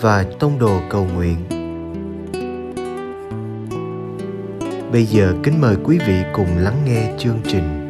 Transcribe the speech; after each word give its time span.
và 0.00 0.24
Tông 0.38 0.58
Đồ 0.58 0.80
Cầu 0.90 1.06
Nguyện. 1.14 1.36
Bây 4.92 5.04
giờ 5.04 5.34
kính 5.42 5.60
mời 5.60 5.76
quý 5.84 5.98
vị 6.06 6.22
cùng 6.32 6.56
lắng 6.58 6.82
nghe 6.84 7.14
chương 7.18 7.40
trình. 7.44 7.82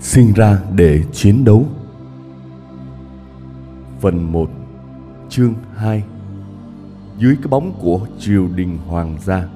sinh 0.00 0.32
ra 0.32 0.58
để 0.74 1.02
chiến 1.12 1.44
đấu. 1.44 1.66
Phần 4.00 4.32
1 4.32 4.50
Chương 5.28 5.54
2 5.76 6.02
Dưới 7.18 7.36
cái 7.36 7.48
bóng 7.48 7.72
của 7.80 8.06
triều 8.18 8.48
đình 8.56 8.78
hoàng 8.86 9.18
gia, 9.24 9.48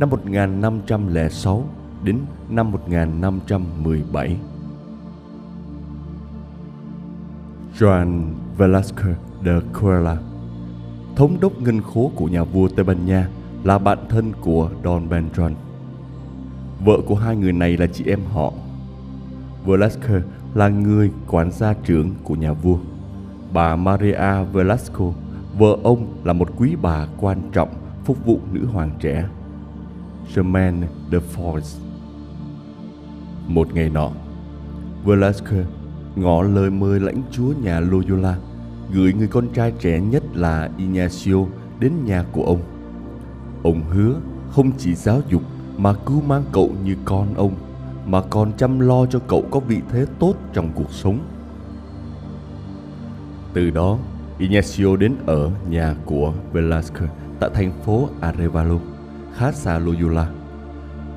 năm 0.00 0.10
1506 0.10 1.64
đến 2.04 2.18
năm 2.48 2.72
1517 2.72 4.36
Joan 7.78 8.22
Velasquez 8.58 9.14
de 9.44 9.52
Cuerla 9.80 10.16
Thống 11.16 11.40
đốc 11.40 11.60
ngân 11.60 11.82
khố 11.82 12.10
của 12.14 12.26
nhà 12.26 12.44
vua 12.44 12.68
Tây 12.68 12.84
Ban 12.84 13.06
Nha 13.06 13.28
là 13.64 13.78
bạn 13.78 13.98
thân 14.08 14.32
của 14.40 14.70
Don 14.84 15.08
Benjon. 15.08 15.52
Vợ 16.84 16.98
của 17.06 17.14
hai 17.14 17.36
người 17.36 17.52
này 17.52 17.76
là 17.76 17.86
chị 17.86 18.04
em 18.06 18.20
họ 18.32 18.52
Velasquez 19.66 20.20
là 20.54 20.68
người 20.68 21.10
quản 21.26 21.50
gia 21.50 21.72
trưởng 21.72 22.10
của 22.24 22.34
nhà 22.34 22.52
vua. 22.52 22.78
Bà 23.52 23.76
Maria 23.76 24.44
Velasco, 24.52 25.04
vợ 25.58 25.76
ông 25.82 26.06
là 26.24 26.32
một 26.32 26.48
quý 26.56 26.76
bà 26.82 27.06
quan 27.20 27.38
trọng 27.52 27.68
phục 28.04 28.26
vụ 28.26 28.40
nữ 28.52 28.66
hoàng 28.66 28.90
trẻ. 29.00 29.28
Germaine 30.34 30.86
de 31.12 31.18
Force 31.36 31.87
một 33.48 33.74
ngày 33.74 33.88
nọ, 33.88 34.10
Velasquez 35.04 35.64
ngỏ 36.16 36.42
lời 36.42 36.70
mời 36.70 37.00
lãnh 37.00 37.22
chúa 37.30 37.52
nhà 37.62 37.80
Loyola 37.80 38.36
gửi 38.92 39.12
người 39.12 39.28
con 39.28 39.48
trai 39.54 39.72
trẻ 39.80 40.00
nhất 40.00 40.22
là 40.34 40.70
Ignacio 40.76 41.36
đến 41.80 41.92
nhà 42.04 42.24
của 42.32 42.44
ông. 42.44 42.60
Ông 43.62 43.82
hứa 43.90 44.14
không 44.50 44.70
chỉ 44.78 44.94
giáo 44.94 45.20
dục 45.28 45.42
mà 45.76 45.92
cứu 46.06 46.22
mang 46.22 46.44
cậu 46.52 46.70
như 46.84 46.96
con 47.04 47.34
ông 47.34 47.54
mà 48.06 48.22
còn 48.30 48.52
chăm 48.56 48.80
lo 48.80 49.06
cho 49.06 49.18
cậu 49.18 49.44
có 49.50 49.60
vị 49.60 49.80
thế 49.90 50.06
tốt 50.18 50.34
trong 50.52 50.70
cuộc 50.74 50.90
sống. 50.90 51.18
Từ 53.52 53.70
đó, 53.70 53.98
Ignacio 54.38 54.96
đến 54.96 55.16
ở 55.26 55.50
nhà 55.70 55.94
của 56.04 56.32
Velasquez 56.52 57.08
tại 57.40 57.50
thành 57.54 57.72
phố 57.84 58.08
Arevalo, 58.20 58.78
khá 59.34 59.52
xa 59.52 59.78
Loyola. 59.78 60.37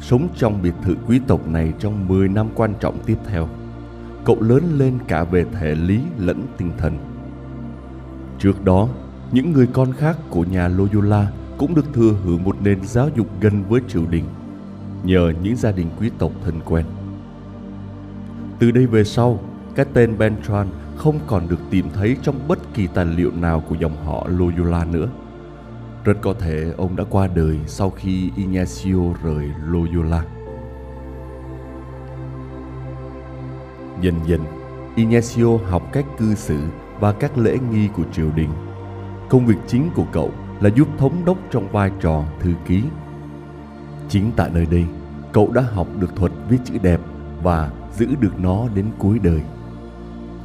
Sống 0.02 0.28
trong 0.36 0.62
biệt 0.62 0.74
thự 0.84 0.96
quý 1.08 1.20
tộc 1.28 1.48
này 1.48 1.74
trong 1.80 2.08
10 2.08 2.28
năm 2.28 2.48
quan 2.56 2.74
trọng 2.80 3.00
tiếp 3.06 3.18
theo. 3.28 3.50
Cậu 4.26 4.42
lớn 4.42 4.64
lên 4.78 5.00
cả 5.08 5.24
về 5.24 5.46
thể 5.52 5.76
lý 5.76 6.00
lẫn 6.18 6.44
tinh 6.58 6.72
thần. 6.78 6.98
Trước 8.40 8.66
đó, 8.66 8.88
những 9.32 9.52
người 9.52 9.68
con 9.74 9.94
khác 9.94 10.18
của 10.30 10.44
nhà 10.44 10.68
Loyola 10.68 11.32
cũng 11.58 11.76
được 11.76 11.94
thừa 11.94 12.14
hưởng 12.26 12.44
một 12.44 12.56
nền 12.62 12.86
giáo 12.86 13.10
dục 13.16 13.28
gần 13.42 13.64
với 13.70 13.82
triều 13.88 14.06
đình– 14.06 14.26
nhờ 15.04 15.34
những 15.44 15.56
gia 15.56 15.72
đình 15.72 15.88
quý 16.00 16.12
tộc 16.18 16.32
thân 16.44 16.60
quen. 16.66 16.86
Từ 18.60 18.72
đây 18.72 18.86
về 18.86 19.04
sau, 19.04 19.40
cái 19.76 19.86
tên 19.94 20.18
Bentran 20.18 20.68
không 20.98 21.20
còn 21.28 21.48
được 21.50 21.60
tìm 21.70 21.86
thấy 21.94 22.18
trong 22.22 22.48
bất 22.48 22.74
kỳ 22.74 22.88
tài 22.88 23.06
liệu 23.06 23.32
nào 23.32 23.64
của 23.70 23.76
dòng 23.76 24.06
họ 24.06 24.28
Loyola 24.28 24.86
nữa. 24.86 25.10
Rất 26.04 26.18
có 26.22 26.34
thể 26.34 26.74
ông 26.78 26.96
đã 26.96 27.04
qua 27.10 27.28
đời 27.28 27.60
sau 27.68 27.90
khi 27.90 28.32
Ignacio 28.36 29.00
rời 29.24 29.52
Loyola. 29.66 30.24
Dần 34.02 34.16
dần, 34.26 34.42
Ignacio 34.96 35.58
học 35.70 35.84
cách 35.92 36.06
cư 36.18 36.36
xử 36.36 36.60
và 37.00 37.12
các 37.12 37.38
lễ 37.38 37.58
nghi 37.72 37.88
của 37.96 38.04
triều 38.12 38.32
đình. 38.36 38.50
Công 39.30 39.46
việc 39.46 39.58
chính 39.68 39.90
của 39.96 40.06
cậu 40.12 40.32
là 40.62 40.70
giúp 40.76 40.88
thống 40.98 41.26
đốc 41.26 41.38
trong 41.52 41.72
vai 41.72 41.92
trò 42.02 42.24
thư 42.40 42.52
ký 42.68 42.84
Chính 44.10 44.32
tại 44.36 44.50
nơi 44.54 44.66
đây, 44.72 44.86
cậu 45.32 45.52
đã 45.52 45.62
học 45.62 45.88
được 46.00 46.16
thuật 46.16 46.32
viết 46.50 46.58
chữ 46.66 46.78
đẹp 46.84 47.00
và 47.44 47.72
giữ 47.92 48.08
được 48.20 48.40
nó 48.40 48.68
đến 48.76 48.86
cuối 48.98 49.20
đời. 49.24 49.42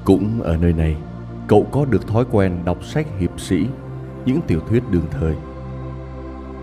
Cũng 0.04 0.42
ở 0.42 0.56
nơi 0.56 0.72
này, 0.72 0.96
cậu 1.46 1.66
có 1.70 1.84
được 1.84 2.06
thói 2.06 2.24
quen 2.30 2.58
đọc 2.64 2.84
sách 2.84 3.06
hiệp 3.18 3.40
sĩ, 3.40 3.66
những 4.26 4.40
tiểu 4.46 4.60
thuyết 4.68 4.82
đương 4.90 5.06
thời. 5.10 5.34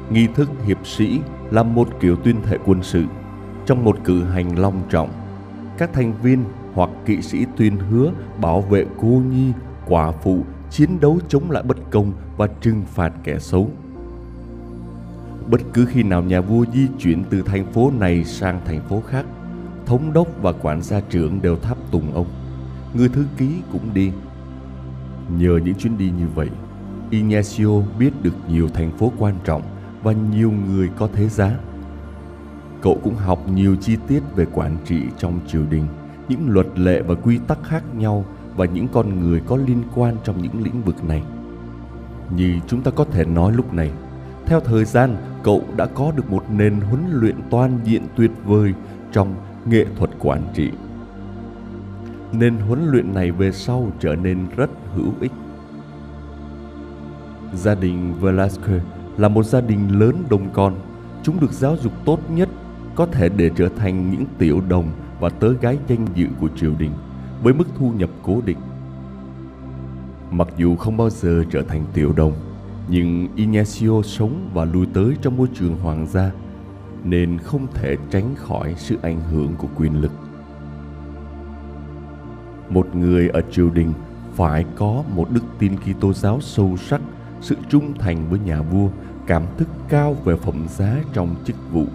Nghi 0.10 0.28
thức 0.36 0.50
hiệp 0.66 0.88
sĩ 0.88 1.20
là 1.52 1.64
một 1.64 1.88
kiểu 2.00 2.16
tuyên 2.16 2.42
thệ 2.42 2.58
quân 2.66 2.84
sự. 2.84 3.04
Trong 3.66 3.84
một 3.84 3.98
cử 4.04 4.24
hành 4.24 4.60
long 4.60 4.82
trọng, 4.90 5.10
các 5.78 5.94
thành 5.94 6.14
viên 6.22 6.44
hoặc 6.74 6.90
kỵ 7.06 7.22
sĩ 7.22 7.46
tuyên 7.58 7.78
hứa 7.78 8.12
bảo 8.42 8.62
vệ 8.62 8.86
cô 9.02 9.08
nhi, 9.08 9.52
quả 9.86 10.12
phụ, 10.12 10.44
chiến 10.70 11.00
đấu 11.00 11.20
chống 11.28 11.52
lại 11.52 11.64
bất 11.64 11.78
công 11.92 12.12
và 12.38 12.48
trừng 12.62 12.82
phạt 12.88 13.14
kẻ 13.24 13.40
xấu 13.40 13.70
Bất 15.50 15.62
cứ 15.74 15.86
khi 15.86 16.04
nào 16.04 16.24
nhà 16.24 16.42
vua 16.42 16.66
di 16.74 16.88
chuyển 17.00 17.24
từ 17.30 17.42
thành 17.42 17.66
phố 17.74 17.92
này 18.00 18.24
sang 18.24 18.62
thành 18.66 18.82
phố 18.90 19.02
khác, 19.02 19.26
thống 19.86 20.14
đốc 20.14 20.28
và 20.42 20.52
quản 20.52 20.82
gia 20.82 21.00
trưởng 21.00 21.42
đều 21.42 21.56
tháp 21.56 21.78
tùng 21.92 22.14
ông. 22.14 22.28
Người 22.94 23.10
thư 23.10 23.26
ký 23.38 23.50
cũng 23.72 23.94
đi. 23.94 24.12
Nhờ 25.38 25.60
những 25.66 25.76
chuyến 25.76 25.98
đi 25.98 26.12
như 26.20 26.28
vậy, 26.36 26.50
Ignacio 27.14 27.82
biết 28.00 28.12
được 28.24 28.34
nhiều 28.50 28.70
thành 28.74 28.92
phố 28.98 29.12
quan 29.18 29.36
trọng 29.44 29.62
và 30.04 30.12
nhiều 30.12 30.52
người 30.52 30.90
có 30.98 31.10
thế 31.14 31.30
giá. 31.30 31.60
Cậu 32.82 33.00
cũng 33.04 33.16
học 33.16 33.40
nhiều 33.50 33.76
chi 33.76 33.98
tiết 34.08 34.20
về 34.36 34.46
quản 34.54 34.78
trị 34.86 35.02
trong 35.18 35.40
triều 35.48 35.62
đình, 35.70 35.88
những 36.30 36.50
luật 36.50 36.68
lệ 36.76 37.02
và 37.02 37.16
quy 37.16 37.40
tắc 37.48 37.64
khác 37.64 37.84
nhau 37.96 38.26
và 38.56 38.66
những 38.66 38.88
con 38.88 39.20
người 39.20 39.42
có 39.48 39.58
liên 39.58 39.84
quan 39.96 40.16
trong 40.24 40.42
những 40.42 40.64
lĩnh 40.64 40.82
vực 40.82 41.04
này. 41.04 41.24
Như 42.36 42.60
chúng 42.68 42.82
ta 42.82 42.92
có 42.92 43.06
thể 43.06 43.26
nói 43.26 43.54
lúc 43.54 43.74
này, 43.74 43.92
theo 44.46 44.60
thời 44.60 44.86
gian, 44.86 45.16
cậu 45.44 45.64
đã 45.78 45.86
có 45.86 46.12
được 46.16 46.32
một 46.32 46.44
nền 46.52 46.82
huấn 46.82 47.02
luyện 47.12 47.36
toàn 47.50 47.80
diện 47.84 48.02
tuyệt 48.16 48.32
vời 48.46 48.74
trong 49.12 49.36
nghệ 49.66 49.86
thuật 49.98 50.10
quản 50.20 50.42
trị. 50.54 50.72
Nền 52.32 52.56
huấn 52.56 52.88
luyện 52.88 53.14
này 53.14 53.32
về 53.32 53.52
sau 53.52 53.92
trở 54.00 54.16
nên 54.16 54.38
rất 54.58 54.70
hữu 54.96 55.14
ích. 55.22 55.32
Gia 57.56 57.76
đình 57.76 58.14
Velasquez 58.22 58.80
là 59.18 59.28
một 59.28 59.44
gia 59.44 59.62
đình 59.62 60.00
lớn 60.00 60.24
đông 60.30 60.50
con. 60.54 60.76
Chúng 61.24 61.40
được 61.40 61.52
giáo 61.52 61.78
dục 61.82 61.94
tốt 62.06 62.20
nhất 62.30 62.50
có 62.96 63.06
thể 63.06 63.30
để 63.30 63.52
trở 63.56 63.70
thành 63.70 64.12
những 64.12 64.26
tiểu 64.38 64.62
đồng 64.70 64.92
và 65.20 65.30
tớ 65.30 65.54
gái 65.54 65.78
danh 65.88 66.06
dự 66.16 66.28
của 66.40 66.50
triều 66.56 66.74
đình 66.80 66.92
với 67.44 67.54
mức 67.54 67.68
thu 67.78 67.92
nhập 67.98 68.10
cố 68.24 68.42
định. 68.46 68.58
Mặc 70.32 70.48
dù 70.58 70.76
không 70.76 70.98
bao 70.98 71.10
giờ 71.10 71.44
trở 71.52 71.62
thành 71.62 71.86
tiểu 71.94 72.14
đồng, 72.16 72.34
nhưng 72.90 73.28
Ignacio 73.36 74.02
sống 74.04 74.50
và 74.54 74.66
lui 74.66 74.86
tới 74.94 75.16
trong 75.22 75.38
môi 75.38 75.48
trường 75.54 75.78
hoàng 75.78 76.08
gia 76.08 76.32
nên 77.04 77.38
không 77.38 77.68
thể 77.74 77.98
tránh 78.10 78.36
khỏi 78.36 78.76
sự 78.78 78.98
ảnh 79.02 79.22
hưởng 79.32 79.56
của 79.58 79.68
quyền 79.76 80.02
lực. 80.02 80.12
Một 82.70 82.96
người 82.96 83.30
ở 83.30 83.42
triều 83.52 83.70
đình 83.70 83.94
phải 84.36 84.66
có 84.76 85.04
một 85.16 85.32
đức 85.32 85.44
tin 85.60 85.76
Kitô 85.78 86.14
giáo 86.14 86.42
sâu 86.42 86.78
sắc, 86.78 87.02
sự 87.44 87.56
trung 87.70 87.94
thành 88.00 88.30
với 88.30 88.40
nhà 88.40 88.62
vua, 88.62 88.90
cảm 89.28 89.44
thức 89.58 89.68
cao 89.90 90.14
về 90.14 90.36
phẩm 90.36 90.66
giá 90.70 90.98
trong 91.14 91.36
chức 91.46 91.56
vụ, 91.72 91.86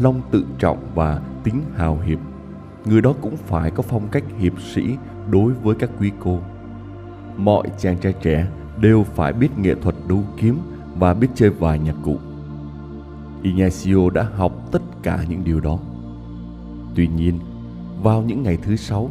lòng 0.00 0.20
tự 0.30 0.44
trọng 0.58 0.78
và 0.94 1.20
tính 1.44 1.62
hào 1.76 1.98
hiệp. 2.06 2.18
Người 2.84 3.00
đó 3.02 3.14
cũng 3.22 3.36
phải 3.36 3.70
có 3.70 3.82
phong 3.82 4.08
cách 4.08 4.24
hiệp 4.38 4.60
sĩ 4.60 4.96
đối 5.30 5.52
với 5.52 5.74
các 5.74 5.90
quý 6.00 6.10
cô. 6.20 6.38
Mọi 7.36 7.68
chàng 7.78 7.98
trai 7.98 8.12
trẻ 8.22 8.46
đều 8.80 9.04
phải 9.14 9.32
biết 9.32 9.58
nghệ 9.58 9.74
thuật 9.74 9.94
đấu 10.08 10.22
kiếm 10.36 10.58
và 10.98 11.14
biết 11.14 11.28
chơi 11.34 11.50
vài 11.50 11.78
nhạc 11.78 11.96
cụ. 12.02 12.16
Ignacio 13.42 14.10
đã 14.10 14.26
học 14.36 14.52
tất 14.72 14.82
cả 15.02 15.24
những 15.28 15.44
điều 15.44 15.60
đó. 15.60 15.78
Tuy 16.94 17.08
nhiên, 17.08 17.38
vào 18.02 18.22
những 18.22 18.42
ngày 18.42 18.58
thứ 18.62 18.76
sáu, 18.76 19.10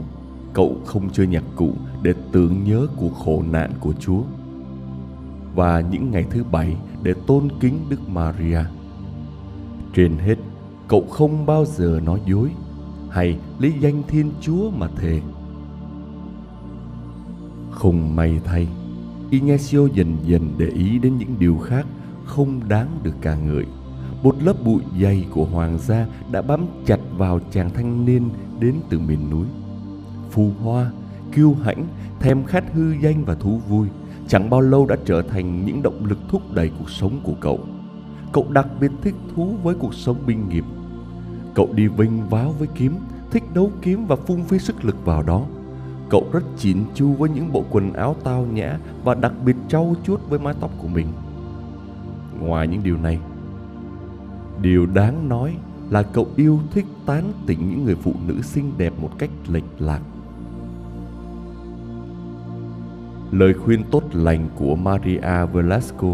cậu 0.53 0.77
không 0.85 1.09
chơi 1.09 1.27
nhạc 1.27 1.43
cụ 1.55 1.73
để 2.01 2.13
tưởng 2.31 2.63
nhớ 2.63 2.87
cuộc 2.97 3.13
khổ 3.13 3.43
nạn 3.51 3.71
của 3.79 3.93
Chúa. 3.93 4.21
Và 5.55 5.81
những 5.91 6.11
ngày 6.11 6.25
thứ 6.29 6.43
bảy 6.43 6.75
để 7.03 7.13
tôn 7.27 7.47
kính 7.59 7.79
Đức 7.89 8.09
Maria. 8.09 8.59
Trên 9.93 10.17
hết, 10.17 10.35
cậu 10.87 11.05
không 11.09 11.45
bao 11.45 11.65
giờ 11.65 11.99
nói 12.05 12.19
dối 12.25 12.51
hay 13.09 13.37
lấy 13.59 13.73
danh 13.79 14.03
thiên 14.07 14.31
chúa 14.41 14.71
mà 14.71 14.87
thề. 14.95 15.21
Không 17.71 18.15
may 18.15 18.39
thay 18.43 18.67
Ignacio 19.29 19.79
dần 19.93 20.17
dần 20.25 20.53
để 20.57 20.67
ý 20.67 20.99
đến 20.99 21.17
những 21.17 21.35
điều 21.39 21.57
khác 21.57 21.85
không 22.25 22.69
đáng 22.69 22.99
được 23.03 23.15
ca 23.21 23.35
ngợi. 23.35 23.65
Một 24.23 24.43
lớp 24.43 24.63
bụi 24.65 24.81
dày 25.01 25.25
của 25.31 25.45
hoàng 25.45 25.79
gia 25.79 26.07
đã 26.31 26.41
bám 26.41 26.65
chặt 26.85 26.99
vào 27.17 27.39
chàng 27.51 27.69
thanh 27.73 28.05
niên 28.05 28.29
đến 28.59 28.75
từ 28.89 28.99
miền 28.99 29.29
núi. 29.29 29.45
Phù 30.31 30.51
hoa 30.63 30.91
kiêu 31.31 31.55
hãnh 31.63 31.87
thèm 32.19 32.43
khát 32.43 32.73
hư 32.73 32.91
danh 33.01 33.25
và 33.25 33.35
thú 33.35 33.61
vui 33.67 33.87
chẳng 34.27 34.49
bao 34.49 34.61
lâu 34.61 34.85
đã 34.85 34.95
trở 35.05 35.21
thành 35.21 35.65
những 35.65 35.83
động 35.83 36.05
lực 36.05 36.17
thúc 36.29 36.41
đẩy 36.53 36.71
cuộc 36.79 36.89
sống 36.89 37.19
của 37.23 37.33
cậu. 37.39 37.59
Cậu 38.31 38.45
đặc 38.49 38.67
biệt 38.79 38.91
thích 39.01 39.15
thú 39.35 39.55
với 39.63 39.75
cuộc 39.75 39.93
sống 39.93 40.17
binh 40.25 40.49
nghiệp. 40.49 40.65
Cậu 41.55 41.69
đi 41.75 41.87
vinh 41.87 42.29
váo 42.29 42.51
với 42.51 42.67
kiếm, 42.75 42.95
thích 43.31 43.43
đấu 43.53 43.71
kiếm 43.81 44.05
và 44.05 44.15
phung 44.15 44.43
phí 44.43 44.59
sức 44.59 44.85
lực 44.85 45.05
vào 45.05 45.23
đó. 45.23 45.45
Cậu 46.09 46.25
rất 46.31 46.43
chỉn 46.57 46.77
chu 46.93 47.13
với 47.13 47.29
những 47.29 47.51
bộ 47.51 47.63
quần 47.71 47.93
áo 47.93 48.15
tao 48.23 48.45
nhã 48.45 48.79
và 49.03 49.15
đặc 49.15 49.33
biệt 49.45 49.55
trau 49.67 49.95
chuốt 50.03 50.19
với 50.29 50.39
mái 50.39 50.53
tóc 50.59 50.71
của 50.81 50.87
mình. 50.87 51.07
Ngoài 52.39 52.67
những 52.67 52.83
điều 52.83 52.97
này, 52.97 53.19
điều 54.61 54.85
đáng 54.85 55.29
nói 55.29 55.55
là 55.89 56.03
cậu 56.03 56.27
yêu 56.35 56.59
thích 56.71 56.85
tán 57.05 57.33
tỉnh 57.45 57.69
những 57.69 57.85
người 57.85 57.95
phụ 57.95 58.13
nữ 58.27 58.41
xinh 58.41 58.71
đẹp 58.77 58.93
một 59.01 59.09
cách 59.17 59.29
lệch 59.47 59.63
lạc. 59.79 60.01
Lời 63.39 63.53
khuyên 63.53 63.83
tốt 63.91 64.03
lành 64.13 64.49
của 64.55 64.75
maria 64.75 65.45
velasco 65.53 66.07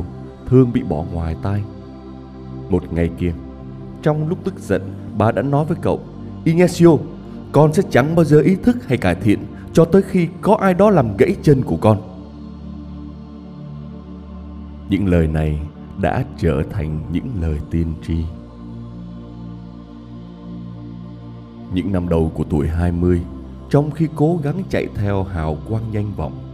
thường 0.45 0.73
bị 0.73 0.83
bỏ 0.83 1.05
ngoài 1.13 1.35
tai 1.43 1.63
một 2.69 2.93
ngày 2.93 3.09
kia 3.17 3.33
trong 4.01 4.27
lúc 4.27 4.37
tức 4.43 4.59
giận 4.59 4.81
bà 5.17 5.31
đã 5.31 5.41
nói 5.41 5.65
với 5.65 5.77
cậu 5.81 5.99
ignacio 6.43 6.89
con 7.51 7.73
sẽ 7.73 7.83
chẳng 7.89 8.15
bao 8.15 8.25
giờ 8.25 8.39
ý 8.39 8.55
thức 8.55 8.87
hay 8.87 8.97
cải 8.97 9.15
thiện 9.15 9.39
cho 9.73 9.85
tới 9.85 10.01
khi 10.01 10.27
có 10.41 10.55
ai 10.55 10.73
đó 10.73 10.89
làm 10.89 11.17
gãy 11.17 11.35
chân 11.43 11.61
của 11.61 11.77
con 11.77 12.01
những 14.89 15.07
lời 15.07 15.27
này 15.27 15.59
đã 16.01 16.25
trở 16.37 16.63
thành 16.69 16.99
những 17.11 17.27
lời 17.41 17.59
tiên 17.71 17.93
tri. 18.07 18.25
Những 21.73 21.91
năm 21.91 22.09
đầu 22.09 22.31
của 22.33 22.43
tuổi 22.43 22.67
20, 22.67 23.21
trong 23.69 23.91
khi 23.91 24.07
cố 24.15 24.39
gắng 24.43 24.63
chạy 24.69 24.87
theo 24.95 25.23
hào 25.23 25.57
quang 25.69 25.83
danh 25.91 26.11
vọng, 26.15 26.48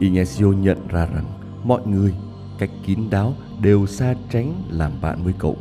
Ignacio 0.00 0.46
nhận 0.46 0.78
ra 0.88 1.06
rằng 1.06 1.24
mọi 1.64 1.80
người 1.86 2.14
cách 2.58 2.70
kín 2.86 2.98
đáo 3.10 3.34
đều 3.60 3.86
xa 3.86 4.14
tránh 4.30 4.52
làm 4.70 4.92
bạn 5.02 5.24
với 5.24 5.34
cậu. 5.38 5.56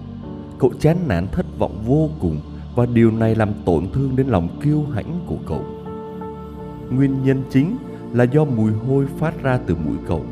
Cậu 0.60 0.72
chán 0.80 0.98
nản 1.08 1.28
thất 1.28 1.46
vọng 1.60 1.84
vô 1.86 2.10
cùng 2.20 2.40
và 2.76 2.86
điều 2.86 3.12
này 3.12 3.36
làm 3.36 3.50
tổn 3.66 3.88
thương 3.94 4.16
đến 4.16 4.28
lòng 4.28 4.60
kiêu 4.64 4.84
hãnh 4.94 5.20
của 5.28 5.38
cậu. 5.48 5.66
Nguyên 6.90 7.24
nhân 7.24 7.44
chính 7.50 7.78
là 8.14 8.24
do 8.24 8.46
mùi 8.46 8.72
hôi 8.72 9.06
phát 9.18 9.44
ra 9.44 9.60
từ 9.68 9.76
mũi 9.76 9.96
cậu, 10.08 10.26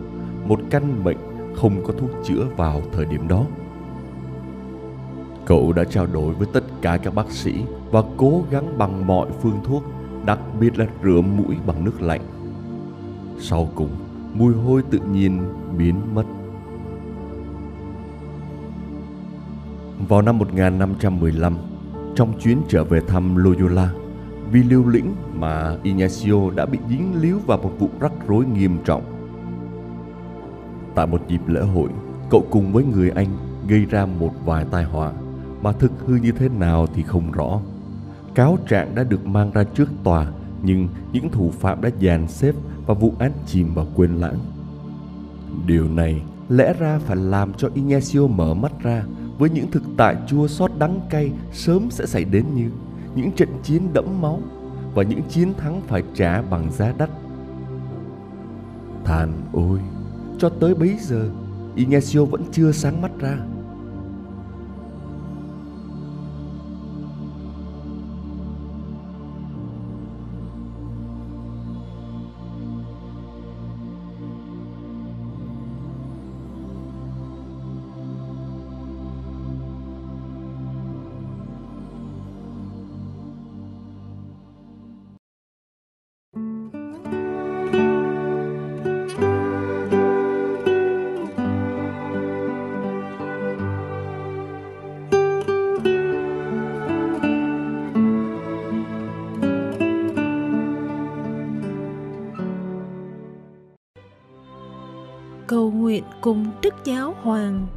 một 0.45 0.60
căn 0.69 1.04
bệnh 1.04 1.18
không 1.56 1.84
có 1.84 1.94
thuốc 1.94 2.10
chữa 2.25 2.45
vào 2.57 2.81
thời 2.94 3.06
điểm 3.06 3.28
đó. 3.28 3.45
Cậu 5.45 5.74
đã 5.74 5.84
trao 5.84 6.06
đổi 6.06 6.34
với 6.34 6.48
tất 6.54 6.63
cả 6.81 6.98
các 6.98 7.16
bác 7.16 7.31
sĩ 7.31 7.54
và 7.92 8.04
cố 8.18 8.44
gắng 8.52 8.78
bằng 8.78 9.07
mọi 9.07 9.30
phương 9.42 9.60
thuốc, 9.63 9.84
đặc 10.25 10.40
biệt 10.60 10.78
là 10.78 10.86
rửa 11.04 11.22
mũi 11.22 11.56
bằng 11.68 11.84
nước 11.84 12.02
lạnh. 12.02 12.22
Sau 13.40 13.70
cùng, 13.76 13.90
mùi 14.34 14.54
hôi 14.54 14.84
tự 14.92 15.00
nhiên 15.12 15.42
biến 15.78 16.16
mất. 16.16 16.24
Vào 20.08 20.22
năm 20.22 20.38
1515, 20.38 21.58
trong 22.16 22.40
chuyến 22.40 22.62
trở 22.70 22.84
về 22.84 23.02
thăm 23.08 23.36
Loyola, 23.36 23.94
vì 24.52 24.64
liều 24.64 24.88
lĩnh 24.88 25.16
mà 25.34 25.78
Ignacio 25.84 26.50
đã 26.56 26.66
bị 26.66 26.80
dính 26.90 27.22
líu 27.22 27.40
vào 27.48 27.58
một 27.58 27.72
vụ 27.80 27.90
rắc 28.00 28.12
rối 28.28 28.46
nghiêm 28.46 28.78
trọng 28.86 29.20
Tại 30.96 31.08
một 31.08 31.22
dịp 31.28 31.42
lễ 31.48 31.62
hội, 31.62 31.90
cậu 32.30 32.46
cùng 32.52 32.74
với 32.74 32.84
người 32.84 33.10
anh 33.10 33.28
gây 33.68 33.86
ra 33.86 34.06
một 34.06 34.32
vài 34.46 34.66
tai 34.72 34.84
họa 34.84 35.12
mà 35.62 35.72
thực 35.72 35.92
hư 36.06 36.16
như 36.16 36.32
thế 36.32 36.50
nào 36.50 36.88
thì 36.96 37.04
không 37.04 37.32
rõ. 37.32 37.60
Cáo 38.36 38.58
trạng 38.68 38.96
đã 38.96 39.04
được 39.04 39.26
mang 39.26 39.52
ra 39.52 39.64
trước 39.64 39.90
tòa 40.04 40.28
nhưng 40.64 40.88
những 41.14 41.30
thủ 41.30 41.52
phạm 41.60 41.82
đã 41.82 41.90
dàn 42.02 42.28
xếp 42.28 42.56
và 42.90 42.96
vụ 42.96 43.14
án 43.20 43.32
chìm 43.46 43.74
vào 43.74 43.88
quên 43.96 44.16
lãng. 44.16 44.40
Điều 45.66 45.88
này 45.88 46.22
lẽ 46.50 46.74
ra 46.80 47.00
phải 47.00 47.16
làm 47.16 47.54
cho 47.54 47.70
Inesio 47.74 48.28
mở 48.28 48.54
mắt 48.54 48.72
ra 48.84 49.04
với 49.38 49.50
những 49.50 49.72
thực 49.72 49.84
tại 49.98 50.16
chua 50.28 50.48
xót 50.48 50.72
đắng 50.80 51.00
cay 51.10 51.32
sớm 51.52 51.92
sẽ 51.92 52.06
xảy 52.06 52.24
đến 52.24 52.46
như 52.56 52.70
những 53.16 53.32
trận 53.32 53.50
chiến 53.64 53.94
đẫm 53.94 54.22
máu 54.22 54.42
và 54.94 55.04
những 55.04 55.22
chiến 55.30 55.54
thắng 55.54 55.82
phải 55.88 56.04
trả 56.16 56.42
bằng 56.42 56.72
giá 56.72 56.94
đắt. 56.98 57.10
Than 59.06 59.34
ôi! 59.54 59.80
cho 60.40 60.50
tới 60.50 60.76
bấy 60.76 60.98
giờ 61.00 61.30
Inesio 61.76 62.26
vẫn 62.26 62.44
chưa 62.52 62.72
sáng 62.72 63.02
mắt 63.02 63.12
ra 63.20 63.38
cùng 106.21 106.45
Đức 106.62 106.74
Giáo 106.83 107.16
Hoàng. 107.21 107.68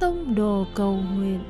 Tông 0.00 0.34
đồ 0.34 0.64
cầu 0.74 0.98
nguyện 1.16 1.40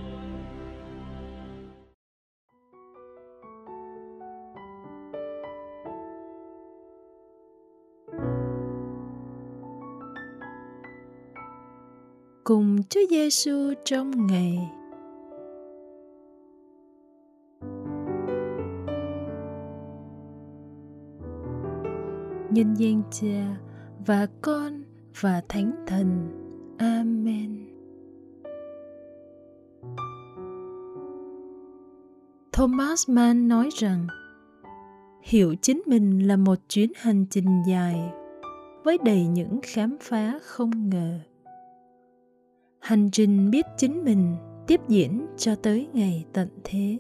cùng 12.45 12.83
Chúa 12.91 13.01
Giêsu 13.11 13.75
trong 13.85 14.27
ngày 14.27 14.59
nhân 22.51 22.75
danh 22.75 23.03
Cha 23.11 23.72
và 24.07 24.27
Con 24.43 24.83
và 25.21 25.43
Thánh 25.49 25.73
Thần. 25.87 26.29
Amen. 26.79 27.69
Thomas 32.53 33.11
Mann 33.11 33.49
nói 33.49 33.69
rằng, 33.79 34.07
hiểu 35.23 35.55
chính 35.63 35.83
mình 35.87 36.29
là 36.29 36.37
một 36.37 36.59
chuyến 36.69 36.93
hành 36.97 37.27
trình 37.31 37.63
dài, 37.69 38.13
với 38.85 38.99
đầy 39.05 39.27
những 39.27 39.61
khám 39.63 39.97
phá 40.01 40.39
không 40.43 40.91
ngờ 40.91 41.21
hành 42.83 43.11
trình 43.11 43.51
biết 43.51 43.67
chính 43.77 44.05
mình 44.05 44.37
tiếp 44.67 44.81
diễn 44.89 45.27
cho 45.37 45.55
tới 45.55 45.89
ngày 45.93 46.25
tận 46.33 46.49
thế 46.65 46.99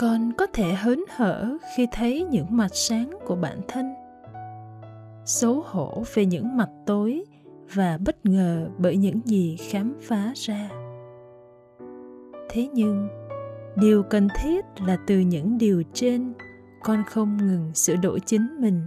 con 0.00 0.32
có 0.32 0.46
thể 0.46 0.72
hớn 0.72 1.04
hở 1.08 1.56
khi 1.76 1.86
thấy 1.92 2.26
những 2.30 2.46
mặt 2.50 2.68
sáng 2.72 3.10
của 3.26 3.36
bản 3.36 3.60
thân. 3.68 3.94
Xấu 5.24 5.62
hổ 5.66 6.02
về 6.14 6.26
những 6.26 6.56
mặt 6.56 6.68
tối 6.86 7.24
và 7.74 7.98
bất 8.06 8.26
ngờ 8.26 8.68
bởi 8.78 8.96
những 8.96 9.20
gì 9.24 9.56
khám 9.70 9.94
phá 10.00 10.32
ra. 10.34 10.68
Thế 12.50 12.68
nhưng, 12.72 13.08
điều 13.76 14.02
cần 14.02 14.28
thiết 14.42 14.64
là 14.86 14.96
từ 15.06 15.18
những 15.18 15.58
điều 15.58 15.82
trên, 15.92 16.32
con 16.82 17.02
không 17.06 17.36
ngừng 17.36 17.74
sửa 17.74 17.96
đổi 17.96 18.20
chính 18.20 18.60
mình. 18.60 18.86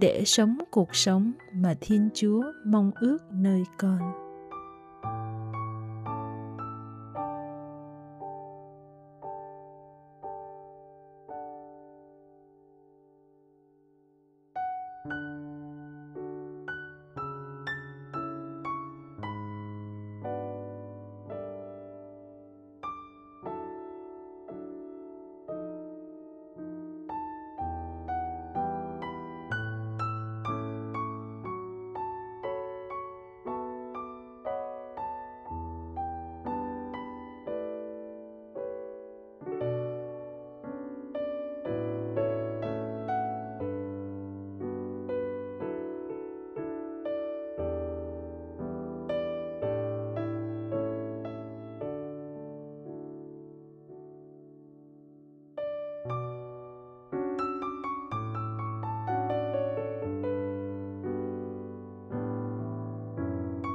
Để 0.00 0.22
sống 0.26 0.58
cuộc 0.70 0.94
sống 0.94 1.32
mà 1.54 1.74
thiên 1.80 2.08
chúa 2.14 2.42
mong 2.66 2.90
ước 3.00 3.18
nơi 3.32 3.62
con. 3.78 4.23